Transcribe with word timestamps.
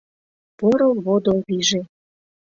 Поро 0.57 0.89
водо 1.05 1.33
лийже. 1.47 1.81